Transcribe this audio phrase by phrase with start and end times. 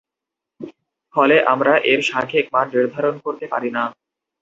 [1.15, 3.83] ফলে আমরা এর সাংখ্যিক মান নির্ধারণ করতে পারি না।